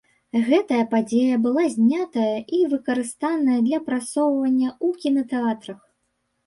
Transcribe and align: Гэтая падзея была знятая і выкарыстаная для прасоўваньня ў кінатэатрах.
Гэтая 0.45 0.79
падзея 0.93 1.35
была 1.43 1.65
знятая 1.75 2.31
і 2.59 2.63
выкарыстаная 2.73 3.59
для 3.69 3.83
прасоўваньня 3.93 4.69
ў 4.75 5.05
кінатэатрах. 5.07 5.79